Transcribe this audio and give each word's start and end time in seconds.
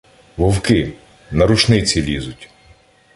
—Вовки! 0.37 0.93
На 1.31 1.45
рушниці 1.47 2.01
лізуть. 2.01 2.49